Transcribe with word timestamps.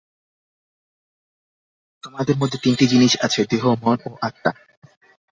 তোমাদের 2.03 2.35
মধ্যে 2.37 2.57
তিনটি 2.63 2.85
জিনিষ 2.87 3.13
আছে 3.21 3.41
দেহ, 3.45 3.63
মন 3.83 3.97
ও 4.05 4.11
আত্মা। 4.21 4.51